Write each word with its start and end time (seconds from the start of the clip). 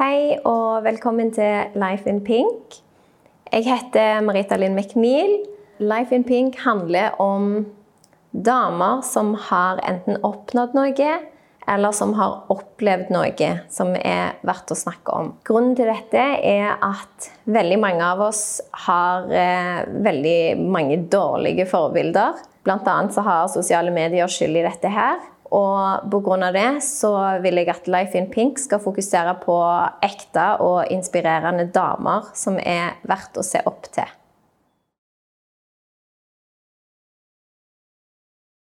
Hei 0.00 0.38
og 0.48 0.86
velkommen 0.86 1.28
til 1.28 1.74
Life 1.76 2.08
in 2.08 2.22
Pink. 2.24 2.78
Jeg 3.52 3.66
heter 3.66 4.22
Marita 4.24 4.56
Linn 4.56 4.72
McNeil. 4.72 5.34
Life 5.76 6.14
in 6.16 6.22
Pink 6.24 6.56
handler 6.64 7.18
om 7.20 7.66
damer 8.32 9.02
som 9.04 9.34
har 9.50 9.82
enten 9.84 10.16
oppnådd 10.24 10.72
noe, 10.78 11.10
eller 11.68 11.92
som 11.92 12.14
har 12.16 12.46
opplevd 12.48 13.12
noe 13.12 13.50
som 13.68 13.92
er 13.98 14.38
verdt 14.40 14.72
å 14.72 14.78
snakke 14.86 15.18
om. 15.18 15.34
Grunnen 15.44 15.76
til 15.76 15.92
dette 15.92 16.24
er 16.48 16.78
at 16.80 17.28
veldig 17.44 17.80
mange 17.84 18.08
av 18.14 18.24
oss 18.30 18.44
har 18.86 19.28
eh, 19.28 19.82
veldig 19.84 20.64
mange 20.64 20.96
dårlige 21.12 21.68
forbilder. 21.68 22.40
Blant 22.64 22.88
annet 22.88 23.12
så 23.12 23.26
har 23.28 23.52
sosiale 23.52 23.92
medier 23.92 24.32
skyld 24.32 24.62
i 24.62 24.64
dette 24.64 24.96
her. 24.96 25.20
Og 25.50 26.10
pga. 26.10 26.52
det 26.54 26.82
så 26.86 27.12
vil 27.42 27.58
jeg 27.58 27.68
at 27.72 27.88
Life 27.90 28.18
in 28.18 28.30
Pink 28.30 28.58
skal 28.58 28.82
fokusere 28.82 29.34
på 29.42 29.58
ekte 30.02 30.46
og 30.62 30.86
inspirerende 30.90 31.66
damer 31.74 32.30
som 32.34 32.58
er 32.58 33.00
verdt 33.02 33.40
å 33.40 33.46
se 33.46 33.62
opp 33.66 33.90
til. 33.90 34.19